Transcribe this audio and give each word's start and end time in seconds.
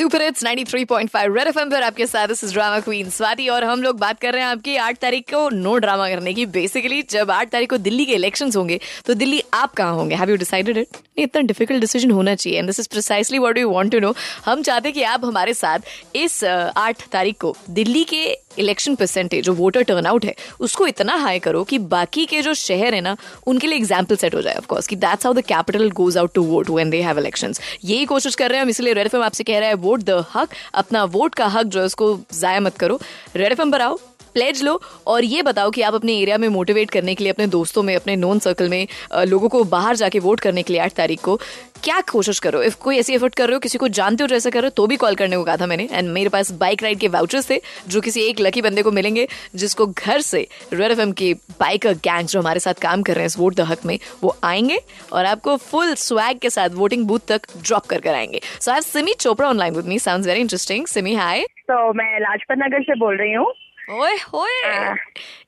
Super 0.00 0.22
hits 0.22 0.44
93.5 0.44 1.36
red 1.36 1.48
FM 1.48 1.70
पर 1.70 1.82
आपके 1.82 2.06
साथ 2.06 2.28
इस 2.32 2.52
ड्रामा 2.52 2.78
क्वीन 2.80 3.08
स्वाति 3.10 3.48
और 3.48 3.64
हम 3.64 3.82
लोग 3.82 3.98
बात 3.98 4.20
कर 4.20 4.32
रहे 4.32 4.42
हैं 4.42 4.48
आपकी 4.50 4.76
आठ 4.76 4.98
तारीख 4.98 5.24
को 5.32 5.48
नो 5.50 5.76
ड्रामा 5.78 6.08
करने 6.08 6.34
की। 6.34 6.46
बेसिकली 6.54 7.02
जब 7.10 7.30
आठ 7.30 7.50
तारीख 7.50 7.70
को 7.70 7.78
दिल्ली 7.78 8.04
के 8.06 8.14
इलेक्शंस 8.14 8.56
होंगे 8.56 8.80
तो 9.06 9.14
दिल्ली 9.14 9.42
आप 9.54 9.72
कहाँ 9.72 9.94
होंगे? 9.94 10.14
हैव 10.14 10.30
यू 10.30 10.36
डिसाइडेड 10.36 10.78
इट 10.78 10.96
इतना 11.18 11.42
डिफ़िकल्ट 11.42 11.80
डिसीज़न 11.80 12.10
होना 12.10 12.34
चाहिए 12.34 12.58
and 12.58 12.68
this 12.68 12.80
is 12.80 12.88
precisely 12.88 13.38
what 13.38 13.54
we 13.54 13.64
want 13.64 13.92
to 13.92 14.00
know 14.00 14.14
हम 14.44 14.62
चाहते 14.62 14.88
हैं 14.88 14.94
कि 14.94 15.02
आप 15.04 15.24
हमारे 15.24 15.54
साथ 15.54 16.16
इस 16.16 16.44
आठ 16.44 17.08
तारीख 17.12 17.40
को 17.40 17.56
दिल्ली 17.70 18.04
के 18.04 18.24
इलेक्शन 18.58 18.94
परसेंटेज 18.94 19.44
जो 19.44 19.52
वोटर 19.54 19.82
टर्नआउट 19.82 20.24
है, 20.24 20.34
उसको 20.60 20.86
इतना 20.86 21.14
हाई 21.16 21.38
करो 21.38 21.62
कि 21.64 21.78
बाकी 21.80 22.24
के 22.26 22.40
जो 22.42 22.54
शहर 22.54 22.94
है 22.94 23.00
ना, 23.00 23.16
उनके 23.46 23.66
लिए 23.66 23.76
एग्ज़ाम्पल 23.76 24.16
सेट 24.16 24.34
हो 24.34 24.40
जाए 24.42 24.54
ऑफकोर्स 24.54 24.86
कि 24.86 24.96
that's 24.96 25.26
how 25.26 25.34
the 25.34 25.40
capital 25.42 25.90
goes 25.90 26.16
out 26.18 26.34
to 26.34 26.42
vote 26.44 26.70
when 26.70 26.90
they 26.90 27.02
have 27.02 27.18
elections 27.18 27.60
यही 27.84 28.04
कोशिश 28.04 28.34
कर 28.34 28.48
रहे 28.48 28.58
हैं 28.58 28.64
हम, 28.64 28.70
इसलिए 28.70 28.92
रेड 28.92 29.06
एफएम 29.06 29.22
आपसे 29.22 29.44
कह 29.44 29.58
रहा 29.58 29.68
है 29.68 29.74
वोट 29.90 30.02
द 30.02 30.24
हक, 30.34 30.48
अपना 30.74 31.04
वोट 31.04 31.34
का 31.34 31.46
हक 31.46 31.66
जो 31.66 31.80
है 31.80 31.86
उसको 31.86 32.18
जाया 32.32 32.60
मत 32.60 32.76
करो। 32.78 33.00
रेड 33.36 33.52
एफएम 33.52 33.72
पर 33.72 33.82
आओ। 33.82 33.98
प्लेज 34.34 34.62
लो। 34.62 34.80
और 35.06 35.24
ये 35.24 35.42
बताओ 35.42 35.70
कि 35.70 35.82
आप 35.82 35.94
अपने 35.94 36.18
एरिया 36.18 36.38
में 36.38 36.48
मोटिवेट 36.48 36.90
करने 36.90 37.14
के 37.14 37.24
लिए, 37.24 37.32
अपने 37.32 37.46
दोस्तों 37.48 37.82
में, 37.82 37.94
अपने 37.96 38.16
नोन 38.16 38.38
सर्कल 38.38 38.68
में 38.68 38.86
लोगों 39.26 39.48
को 39.48 39.64
बाहर 39.66 39.96
जाके 39.96 40.18
वोट 40.18 40.40
करने 40.40 40.62
के 40.62 40.72
लिए 40.72 40.82
आठ 40.82 40.92
तारीख 40.92 41.20
को 41.20 41.38
क्या 41.84 42.00
कोशिश 42.02 42.38
करो? 42.38 42.62
इफ़ 42.62 42.76
कोई 42.76 42.98
ऐसी 42.98 43.14
एफर्ट 43.14 43.34
कर 43.34 43.46
रहे 43.46 43.54
हो, 43.54 43.60
किसी 43.60 43.78
को 43.78 43.88
जानते 43.90 44.22
हो 44.22 44.28
जैसे 44.28 44.50
कर 44.50 44.60
रहे 44.60 44.66
हो 44.66 44.70
तो 44.76 44.86
भी 44.86 44.96
कॉल 44.96 45.14
करने 45.14 45.36
को 45.36 45.44
कहा 45.44 45.56
था 45.56 45.66
मैंने। 45.66 45.88
एंड 45.92 46.08
मेरे 46.08 46.28
पास 46.28 46.50
बाइक 46.52 46.82
राइड 46.82 46.98
के 46.98 47.08
वाउचर्स 47.08 47.48
थे, 47.50 47.60
जो 47.88 48.00
किसी 48.00 48.22
एक 48.22 48.40
लकी 48.40 48.62
बंदे 48.62 48.82
को 48.82 48.90
मिलेंगे, 48.92 49.26
जिसको 49.54 49.86
घर 49.86 50.20
से 50.20 50.46
रेड 50.72 50.90
एफ़ 50.90 51.12
के 51.12 51.32
बाइकर 51.60 51.94
गैंग 51.98 52.28
जो 52.28 52.40
हमारे 52.40 52.60
साथ 52.60 52.82
काम 52.82 53.02
कर 53.02 53.14
रहे 53.14 53.22
हैं 53.22 53.26
इस 53.26 53.38
वोट 53.38 53.54
द 53.54 53.60
हक 53.60 53.86
में, 53.86 53.98
वो 54.22 54.36
आएँगे 54.44 54.78
और 55.12 55.24
आपको 55.24 55.56
फुल 55.56 55.94
स्वैग 55.94 56.38
के 56.38 56.50
साथ 56.50 56.68
वोटिंग 56.74 57.06
बूथ 57.06 57.26
तक 57.28 57.46
ड्रॉप 57.58 57.86
कर 57.86 58.00
कर 58.00 58.14
आएँगे। 58.14 58.40
So 58.60 58.70
I 58.72 58.80
Simi 58.82 59.14
Chopra 59.20 59.48
online 59.48 59.74
with 59.74 59.86
me 59.86 59.98
sounds 59.98 60.28
very 60.28 60.40
interesting 60.40 60.86
Simi 60.86 61.14
hi 61.14 61.44
तो 61.62 61.92
मैं 61.92 62.20
लाजपत 62.20 62.56
नगर 62.58 62.82
से 62.82 62.98
बोल 62.98 63.16
रही 63.16 63.32
हूँ। 63.32 63.52
Oi, 63.90 64.16
oi. 64.32 64.56
Uh, 64.70 64.94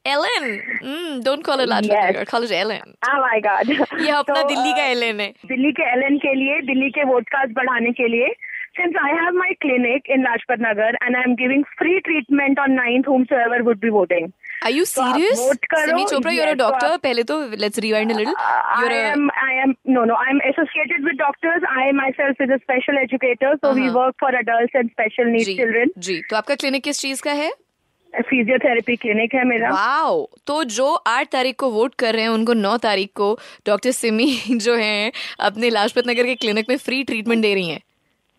Ellen. 0.05 0.63
Mm, 0.83 1.23
don't 1.23 1.45
call 1.45 1.61
it 1.61 1.69
Lajpat 1.69 1.87
yes. 1.87 2.13
Nagar. 2.13 2.25
Call 2.25 2.43
it 2.43 2.51
Ellen. 2.51 2.95
Oh 3.09 3.19
my 3.25 3.39
God. 3.41 3.69
ये 4.07 4.11
अपना 4.11 4.41
so, 4.41 4.49
दिल्ली 4.49 4.73
का 4.79 4.87
एलन 4.95 5.21
है 5.21 5.29
दिल्ली 5.47 5.73
के 5.73 5.83
एलन 5.91 6.17
के 6.25 6.35
लिए 6.39 6.61
दिल्ली 6.71 6.91
के 6.97 7.05
वोटकास्ट 7.13 7.55
बढ़ाने 7.59 7.93
के 8.01 8.09
लिए 8.15 8.35
since 8.77 8.95
I 8.99 9.09
have 9.21 9.35
my 9.35 9.51
clinic 9.63 10.07
in 10.09 10.25
Lajpat 10.27 10.61
Nagar 10.65 10.93
and 11.07 11.17
I'm 11.17 11.37
giving 11.37 11.65
free 11.79 12.01
treatment 12.05 12.59
on 12.59 12.77
9th 12.77 13.05
whomsoever 13.05 13.63
would 13.65 13.81
be 13.81 13.91
voting. 13.91 14.33
Are 14.63 14.71
you 14.71 14.85
serious? 14.87 15.39
So 15.39 15.53
Simi 15.85 16.07
Chopra, 16.07 16.35
you're 16.35 16.49
a 16.49 16.57
doctor. 16.57 16.89
So 16.89 16.99
पहले 16.99 17.25
तो 17.31 17.59
let's 17.59 17.79
rewind 17.79 18.13
a 18.13 18.15
little. 18.15 18.35
You're 18.79 18.93
I 18.93 19.11
am, 19.13 19.31
I 19.43 19.53
am, 19.65 19.75
no, 19.85 20.05
no, 20.05 20.15
I'm 20.15 20.41
associated 20.51 21.05
with 21.05 21.19
doctors. 21.19 21.67
I 21.69 21.93
myself 21.93 22.41
is 22.41 22.55
a 22.57 22.61
special 22.63 23.03
educator, 23.03 23.53
so 23.61 23.71
uh-huh. 23.71 23.81
we 23.81 23.91
work 23.91 24.15
for 24.19 24.31
adults 24.43 24.81
and 24.83 24.91
special 24.97 25.31
needs 25.35 25.51
ji, 25.51 25.57
children. 25.57 25.93
जी, 26.09 26.21
तो 26.31 26.37
आपका 26.37 26.55
clinic 26.65 26.85
किस 26.85 27.01
चीज़ 27.01 27.23
का 27.23 27.33
है? 27.43 27.53
Physiotherapy 28.13 28.97
clinic 28.97 29.35
है 29.35 29.45
मेरा। 29.45 29.69
Wow 29.71 30.27
तो 30.47 30.63
जो 30.73 30.89
आठ 31.07 31.31
तारीख 31.33 31.57
को 31.59 31.71
वोट 31.71 31.95
कर 31.95 32.15
रहे 32.15 32.23
हैं 32.23 32.31
उनको 32.31 32.53
नौ 32.55 32.77
तारीख 32.79 33.11
को 33.17 33.33
डॉक्टर 33.67 33.91
सिमी 33.93 34.27
जो 34.59 34.75
है 34.77 35.13
अपने 35.41 35.71
लाजपत 35.71 36.09
नगर 36.09 36.27
के 36.27 36.35
क्लिनिक 36.35 36.69
में 36.69 36.77
फ्री 36.79 37.03
ट्रीटमेंट 37.05 37.43
दे 37.43 37.55
रही 37.55 37.69
है। 37.69 37.81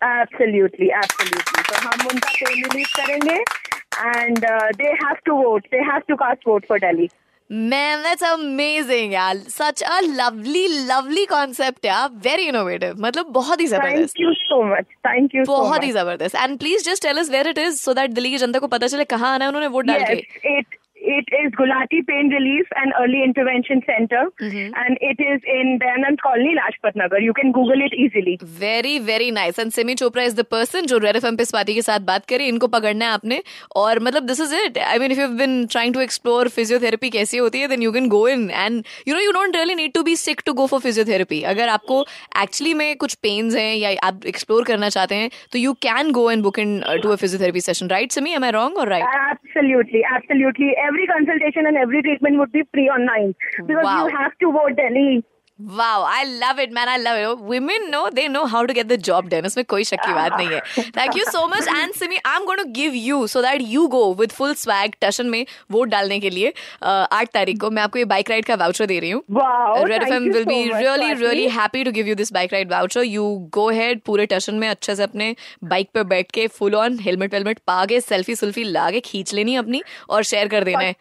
एब्सोल्युटली 0.01 0.87
एब्सोल्यूटली 0.95 1.63
तो 1.63 1.81
हम 1.81 2.07
उनका 2.07 2.31
पेन 2.31 2.63
रिलीज़ 2.63 2.95
करेंगे 2.95 3.35
and 3.35 4.39
they 4.77 4.91
have 5.03 5.15
to 5.25 5.35
vote 5.35 5.65
they 5.71 5.77
have 5.91 6.01
to 6.07 6.15
cast 6.15 6.47
vote 6.47 6.65
for 6.65 6.79
Delhi 6.79 7.09
Man, 7.51 8.03
that's 8.03 8.21
amazing 8.21 9.11
यार 9.13 9.37
such 9.49 9.81
a 9.83 9.97
lovely 10.19 10.67
lovely 10.87 11.25
concept 11.27 11.85
यार 11.85 12.09
very 12.23 12.47
innovative 12.51 12.99
मतलब 12.99 13.31
बहुत 13.33 13.61
ही 13.61 13.67
ज़बरदस्त 13.67 14.15
Thank 14.15 14.23
you 14.25 14.33
so 14.43 14.61
much 14.69 14.87
thank 15.07 15.35
you 15.35 15.45
बहुत 15.47 15.79
so 15.79 15.83
ही 15.83 15.91
ज़बरदस्त 15.91 16.35
and 16.35 16.59
please 16.59 16.83
just 16.83 17.01
tell 17.01 17.19
us 17.19 17.29
where 17.29 17.47
it 17.47 17.57
is 17.57 17.81
so 17.81 17.93
that 17.93 18.13
Delhi 18.13 18.31
की 18.31 18.37
जनता 18.37 18.59
को 18.59 18.67
पता 18.67 18.87
चले 18.87 19.03
कहाँ 19.05 19.33
आना 19.33 19.45
है 19.45 19.49
उन्होंने 19.49 19.67
वोट 19.67 19.85
डाल 19.85 20.03
के 20.11 20.81
it 21.03 21.25
is 21.33 21.51
Gulati 21.53 22.05
Pain 22.07 22.29
Relief 22.29 22.67
and 22.75 22.93
Early 22.99 23.23
Intervention 23.23 23.81
Center, 23.85 24.23
mm-hmm. 24.41 24.73
and 24.75 24.97
it 25.01 25.19
is 25.19 25.41
in 25.45 25.79
Dayanand 25.79 26.19
Colony, 26.21 26.55
Lajpat 26.55 26.95
Nagar. 26.95 27.19
You 27.19 27.33
can 27.33 27.51
Google 27.51 27.81
it 27.81 27.93
easily. 27.95 28.39
Very 28.41 28.99
very 28.99 29.31
nice. 29.31 29.57
And 29.57 29.73
Simi 29.73 29.95
Chopra 29.95 30.25
is 30.25 30.35
the 30.35 30.43
person 30.45 30.87
जो 30.87 30.97
Red 30.97 31.15
FM 31.15 31.35
पे 31.37 31.45
स्वाति 31.45 31.73
के 31.73 31.81
साथ 31.81 31.99
बात 32.07 32.25
करी 32.29 32.47
इनको 32.47 32.67
पकड़ना 32.67 33.05
है 33.05 33.11
आपने 33.11 33.41
और 33.75 33.99
मतलब 34.03 34.23
this 34.27 34.41
is 34.41 34.55
it 34.55 34.77
I 34.77 34.99
mean 34.99 35.11
if 35.11 35.19
you 35.19 35.27
been 35.37 35.65
trying 35.71 35.93
to 35.93 36.01
explore 36.01 36.47
physiotherapy 36.55 37.09
कैसी 37.09 37.37
होती 37.37 37.59
है 37.59 37.67
then 37.67 37.83
you 37.83 37.91
can 37.91 38.07
go 38.09 38.27
in 38.27 38.49
and 38.51 38.83
you 39.07 39.15
know 39.15 39.21
you 39.21 39.31
don't 39.31 39.55
really 39.55 39.75
need 39.75 39.93
to 39.93 40.03
be 40.03 40.15
sick 40.15 40.41
to 40.45 40.53
go 40.53 40.67
for 40.67 40.79
physiotherapy 40.79 41.41
अगर 41.53 41.69
आपको 41.69 42.01
actually 42.43 42.73
में 42.73 42.95
कुछ 43.05 43.13
pens 43.27 43.55
हैं 43.55 43.75
या 43.75 43.95
आप 44.07 44.25
एक्सप्लोर 44.33 44.63
करना 44.71 44.89
चाहते 44.97 45.15
हैं 45.15 45.29
तो 45.53 45.59
you 45.59 45.73
can 45.87 46.11
go 46.11 46.29
and 46.31 46.43
book 46.43 46.59
into 47.03 47.09
a 47.09 47.15
physiotherapy 47.15 47.61
session 47.61 47.89
right 47.89 48.11
Simi 48.11 48.33
am 48.33 48.43
I 48.43 48.51
wrong 48.51 48.77
और 48.77 48.89
right 48.89 49.41
Absolutely, 49.53 50.01
absolutely. 50.09 50.69
Every 50.93 51.07
consultation 51.07 51.65
and 51.65 51.75
every 51.75 52.03
treatment 52.03 52.37
would 52.37 52.51
be 52.51 52.61
free 52.71 52.87
online 52.87 53.33
because 53.65 53.83
wow. 53.83 54.05
you 54.05 54.15
have 54.15 54.37
to 54.41 54.51
vote 54.51 54.75
Delhi. 54.77 55.23
Wow, 55.59 56.03
I 56.07 56.23
love 56.25 56.57
it, 56.57 56.71
man. 56.71 56.89
I 56.89 56.97
love 56.97 57.17
it. 57.17 57.41
Women 57.49 57.91
know 57.91 58.09
they 58.09 58.27
know 58.27 58.47
how 58.47 58.65
to 58.65 58.73
get 58.73 58.87
the 58.91 58.97
job 59.07 59.29
done. 59.29 59.45
इसमें 59.45 59.65
कोई 59.69 59.83
शक 59.83 59.99
की 60.05 60.13
बात 60.13 60.33
नहीं 60.37 60.47
है. 60.49 60.61
Thank 60.95 61.17
you 61.19 61.25
so 61.27 61.43
much, 61.51 61.69
and 61.73 61.93
Simi, 61.99 62.17
I'm 62.25 62.47
going 62.47 62.61
to 62.61 62.71
give 62.77 62.95
you 62.95 63.19
so 63.33 63.43
that 63.45 63.61
you 63.73 63.87
go 63.95 64.01
with 64.21 64.33
full 64.37 64.55
swag 64.63 64.97
टशन 65.01 65.29
में 65.29 65.45
vote 65.71 65.89
डालने 65.89 66.19
के 66.19 66.29
लिए 66.29 66.53
आठ 66.83 67.31
तारीख 67.33 67.59
को 67.61 67.69
मैं 67.71 67.83
आपको 67.83 67.99
ये 67.99 68.05
बाइक 68.15 68.29
राइड 68.29 68.45
का 68.45 68.55
वाउचर 68.63 68.85
दे 68.85 68.99
रही 68.99 69.11
हूँ. 69.11 69.23
Wow, 69.39 69.85
Red 69.93 70.07
FM 70.09 70.27
will 70.33 70.43
so 70.43 70.51
be 70.51 70.59
really 70.73 71.13
really 71.23 71.47
happy 71.59 71.83
to 71.83 71.95
give 71.99 72.13
you 72.13 72.19
this 72.23 72.35
bike 72.41 72.57
ride 72.57 72.75
voucher. 72.75 73.07
You 73.11 73.29
go 73.61 73.69
ahead 73.69 74.03
पूरे 74.05 74.25
टशन 74.35 74.55
में 74.55 74.67
अच्छे 74.69 74.95
से 74.95 75.03
अपने 75.03 75.35
बाइक 75.63 75.89
पे 75.93 76.03
बैठ 76.15 76.31
के 76.31 76.47
फुल 76.59 76.75
ऑन 76.75 76.99
हेलमेट 77.07 77.33
वेलमेट 77.33 77.59
पा 77.67 77.83
के 77.85 78.01
सेल्फी 78.01 78.35
सुल्फी 78.35 78.63
ला 78.63 78.89
के 78.91 78.99
खींच 79.11 79.33
लेनी 79.33 79.55
अपनी 79.55 79.83
और 80.09 80.23
शेयर 80.33 80.47
कर 80.47 80.63
देना 80.63 80.83
है. 80.83 80.95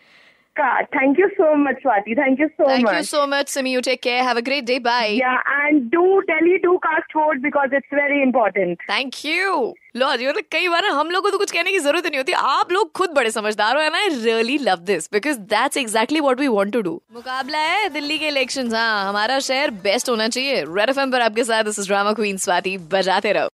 God, 0.57 0.87
thank 0.93 1.17
you 1.17 1.31
so 1.37 1.57
much, 1.57 1.77
Swati. 1.83 2.15
Thank 2.15 2.39
you 2.39 2.49
so 2.57 2.67
thank 2.67 2.85
much. 2.85 2.93
Thank 2.93 3.03
you 3.03 3.05
so 3.07 3.27
much, 3.27 3.49
Simi. 3.49 3.73
You 3.73 3.81
take 3.81 4.03
care. 4.03 4.23
Have 4.23 4.37
a 4.37 4.43
great 4.43 4.67
day. 4.67 4.79
Bye. 4.79 5.17
Yeah, 5.19 5.39
and 5.61 5.91
do 5.91 6.23
Delhi 6.27 6.59
do 6.63 6.79
cast 6.83 7.11
vote 7.15 7.41
because 7.41 7.71
it's 7.73 7.87
very 7.91 8.23
important. 8.23 8.79
Thank 8.87 9.25
you. 9.25 9.75
लो 9.97 10.15
जी 10.17 10.27
मतलब 10.27 10.45
कई 10.53 10.69
बार 10.69 10.85
हम 10.87 11.11
लोग 11.11 11.23
को 11.23 11.31
तो 11.31 11.39
कुछ 11.39 11.51
कहने 11.53 11.73
की 11.73 11.79
ज़रूरत 11.79 12.07
नहीं 12.07 12.19
होती 12.19 12.33
आप 12.33 12.71
लोग 12.73 12.93
खुद 12.97 13.11
बड़े 13.17 13.31
समझदार 13.31 13.77
हो 13.77 13.83
and 13.83 13.95
I 13.95 14.09
really 14.09 14.57
love 14.59 14.79
this 14.91 15.09
because 15.13 15.39
that's 15.51 15.77
exactly 15.77 16.21
what 16.21 16.41
we 16.41 16.47
want 16.49 16.73
to 16.73 16.81
do 16.83 17.01
मुकाबला 17.15 17.59
है 17.59 17.89
दिल्ली 17.95 18.19
के 18.19 18.29
इलेक्शन 18.29 18.73
हाँ 18.75 19.09
हमारा 19.09 19.39
शहर 19.49 19.71
बेस्ट 19.83 20.09
होना 20.09 20.29
चाहिए 20.29 20.63
रेड 20.69 20.91
एफ़ 20.91 21.01
पर 21.13 21.21
आपके 21.23 21.45
साथ 21.45 21.65
this 21.65 21.79
is 21.79 21.89
drama 21.89 22.13
queen 22.13 22.37
Swati 22.45 22.77
बजाते 22.93 23.33
रहो 23.33 23.49